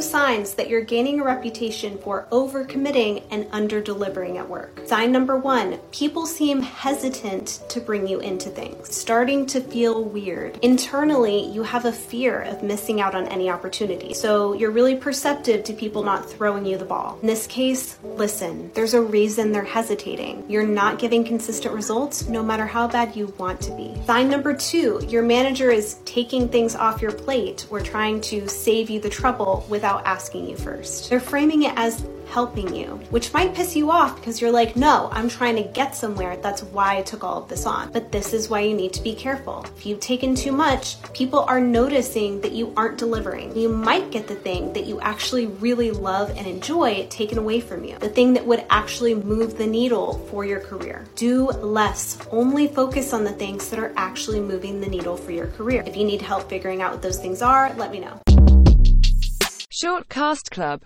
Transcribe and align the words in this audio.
signs 0.00 0.54
that 0.54 0.68
you're 0.68 0.80
gaining 0.80 1.20
a 1.20 1.24
reputation 1.24 1.98
for 1.98 2.26
overcommitting 2.30 3.22
and 3.30 3.46
under-delivering 3.52 4.38
at 4.38 4.48
work. 4.48 4.80
Sign 4.86 5.12
number 5.12 5.36
one, 5.36 5.78
people 5.90 6.26
seem 6.26 6.62
hesitant 6.62 7.60
to 7.68 7.80
bring 7.80 8.06
you 8.06 8.20
into 8.20 8.48
things, 8.48 8.94
starting 8.94 9.46
to 9.46 9.60
feel 9.60 10.04
weird. 10.04 10.58
Internally, 10.62 11.46
you 11.50 11.62
have 11.62 11.84
a 11.84 11.92
fear 11.92 12.42
of 12.42 12.62
missing 12.62 13.00
out 13.00 13.14
on 13.14 13.26
any 13.28 13.50
opportunity. 13.50 14.14
So 14.14 14.52
you're 14.52 14.70
really 14.70 14.96
perceptive 14.96 15.64
to 15.64 15.72
people 15.72 16.02
not 16.02 16.30
throwing 16.30 16.64
you 16.64 16.78
the 16.78 16.84
ball. 16.84 17.18
In 17.20 17.26
this 17.26 17.46
case, 17.46 17.98
listen, 18.02 18.70
there's 18.74 18.94
a 18.94 19.02
reason 19.02 19.52
they're 19.52 19.64
hesitating. 19.64 20.44
You're 20.48 20.66
not 20.66 20.98
giving 20.98 21.24
consistent 21.24 21.74
results 21.74 22.28
no 22.28 22.42
matter 22.42 22.66
how 22.66 22.86
bad 22.86 23.16
you 23.16 23.34
want 23.38 23.60
to 23.62 23.74
be. 23.76 24.00
Sign 24.06 24.28
number 24.28 24.54
two, 24.54 25.04
your 25.08 25.22
manager 25.22 25.70
is 25.70 25.94
taking 26.04 26.48
things 26.48 26.76
off 26.76 27.02
your 27.02 27.12
plate 27.12 27.66
or 27.70 27.80
trying 27.80 28.20
to 28.20 28.48
save 28.48 28.88
you 28.88 29.00
the 29.00 29.10
trouble 29.10 29.66
without 29.68 29.89
without 29.90 30.06
asking 30.06 30.48
you 30.48 30.56
first. 30.56 31.10
They're 31.10 31.20
framing 31.20 31.64
it 31.64 31.72
as 31.76 32.04
helping 32.28 32.72
you, 32.72 32.86
which 33.10 33.32
might 33.32 33.52
piss 33.52 33.74
you 33.74 33.90
off 33.90 34.14
because 34.14 34.40
you're 34.40 34.52
like, 34.52 34.76
no, 34.76 35.08
I'm 35.10 35.28
trying 35.28 35.56
to 35.56 35.64
get 35.64 35.96
somewhere. 35.96 36.36
That's 36.36 36.62
why 36.62 36.98
I 36.98 37.02
took 37.02 37.24
all 37.24 37.42
of 37.42 37.48
this 37.48 37.66
on. 37.66 37.90
But 37.90 38.12
this 38.12 38.32
is 38.32 38.48
why 38.48 38.60
you 38.60 38.72
need 38.72 38.92
to 38.92 39.02
be 39.02 39.16
careful. 39.16 39.66
If 39.76 39.84
you've 39.84 39.98
taken 39.98 40.36
too 40.36 40.52
much, 40.52 41.02
people 41.12 41.40
are 41.40 41.60
noticing 41.60 42.40
that 42.42 42.52
you 42.52 42.72
aren't 42.76 42.98
delivering. 42.98 43.56
You 43.56 43.68
might 43.68 44.12
get 44.12 44.28
the 44.28 44.36
thing 44.36 44.72
that 44.74 44.86
you 44.86 45.00
actually 45.00 45.46
really 45.46 45.90
love 45.90 46.30
and 46.36 46.46
enjoy 46.46 47.08
taken 47.10 47.36
away 47.36 47.60
from 47.60 47.82
you, 47.82 47.98
the 47.98 48.08
thing 48.08 48.32
that 48.34 48.46
would 48.46 48.64
actually 48.70 49.16
move 49.16 49.58
the 49.58 49.66
needle 49.66 50.24
for 50.30 50.44
your 50.44 50.60
career. 50.60 51.04
Do 51.16 51.48
less. 51.48 52.16
Only 52.30 52.68
focus 52.68 53.12
on 53.12 53.24
the 53.24 53.32
things 53.32 53.68
that 53.70 53.80
are 53.80 53.92
actually 53.96 54.38
moving 54.38 54.80
the 54.80 54.88
needle 54.88 55.16
for 55.16 55.32
your 55.32 55.48
career. 55.48 55.82
If 55.84 55.96
you 55.96 56.04
need 56.04 56.22
help 56.22 56.48
figuring 56.48 56.80
out 56.80 56.92
what 56.92 57.02
those 57.02 57.18
things 57.18 57.42
are, 57.42 57.74
let 57.74 57.90
me 57.90 57.98
know. 57.98 58.39
Shortcast 59.80 60.50
Club 60.50 60.78